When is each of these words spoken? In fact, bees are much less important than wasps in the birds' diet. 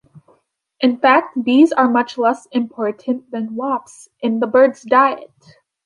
In 0.79 0.97
fact, 0.97 1.43
bees 1.43 1.71
are 1.71 1.87
much 1.87 2.17
less 2.17 2.47
important 2.51 3.29
than 3.29 3.53
wasps 3.55 4.09
in 4.19 4.39
the 4.39 4.47
birds' 4.47 4.81
diet. 4.81 5.31